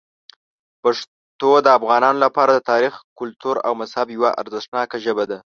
پښتو 0.81 1.49
د 1.65 1.67
افغانانو 1.77 2.19
لپاره 2.25 2.51
د 2.53 2.59
تاریخ، 2.71 2.93
کلتور 3.19 3.55
او 3.65 3.71
مذهب 3.81 4.07
یوه 4.17 4.29
ارزښتناک 4.41 4.89
ژبه 5.05 5.23
ده. 5.31 5.37